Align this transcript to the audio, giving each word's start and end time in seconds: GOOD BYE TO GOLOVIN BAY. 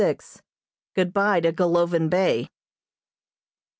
GOOD 0.95 1.13
BYE 1.13 1.41
TO 1.41 1.51
GOLOVIN 1.51 2.09
BAY. 2.09 2.49